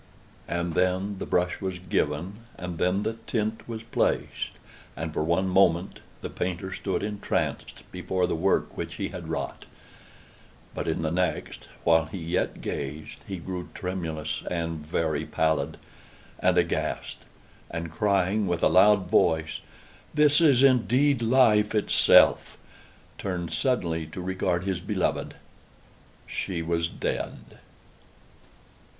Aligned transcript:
And 0.47 0.73
then 0.73 1.19
the 1.19 1.27
brush 1.27 1.61
was 1.61 1.77
given, 1.77 2.37
and 2.57 2.79
then 2.79 3.03
the 3.03 3.17
tint 3.27 3.69
was 3.69 3.83
placed; 3.83 4.53
and, 4.97 5.13
for 5.13 5.23
one 5.23 5.47
moment, 5.47 5.99
the 6.23 6.29
painter 6.31 6.73
stood 6.73 7.03
entranced 7.03 7.83
before 7.91 8.25
the 8.25 8.35
work 8.35 8.75
which 8.75 8.95
he 8.95 9.09
had 9.09 9.27
wrought; 9.27 9.67
but 10.73 10.87
in 10.87 11.03
the 11.03 11.11
next, 11.11 11.67
while 11.83 12.05
he 12.05 12.17
yet 12.17 12.61
gazed, 12.61 13.17
he 13.27 13.37
grew 13.37 13.69
tremulous 13.75 14.41
and 14.49 14.79
very 14.87 15.23
pallid, 15.23 15.77
and 16.39 16.57
aghast, 16.57 17.19
and 17.69 17.91
crying 17.91 18.47
with 18.47 18.63
a 18.63 18.69
loud 18.69 19.05
voice, 19.07 19.59
'This 20.15 20.41
is 20.41 20.63
indeed 20.63 21.21
Life 21.21 21.75
itself!' 21.75 22.57
turned 23.19 23.53
suddenly 23.53 24.07
to 24.07 24.19
regard 24.19 24.63
his 24.63 24.79
beloved:—She 24.79 26.63
was 26.63 26.87
dead!" 26.87 27.59